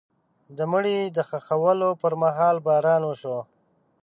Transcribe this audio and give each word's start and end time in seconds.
د 0.57 0.59
مړي 0.71 0.97
د 1.15 1.17
ښخولو 1.29 1.89
پر 2.01 2.13
مهال 2.21 2.55
باران 2.67 3.01
وشو. 3.05 3.37